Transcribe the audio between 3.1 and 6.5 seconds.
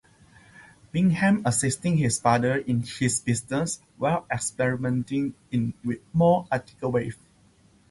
business, while experimenting with more